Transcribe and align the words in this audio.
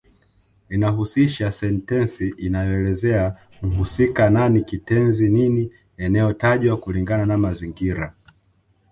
Linahusisha 0.69 1.51
sentensi 1.51 2.29
inayoelezea 2.37 3.35
mhusika 3.61 4.29
nani 4.29 4.63
kitenzi 4.63 5.29
nini 5.29 5.71
eneo 5.97 6.33
tajwa 6.33 6.77
kulingana 6.77 7.25
na 7.25 7.37
mazingira 7.37 8.13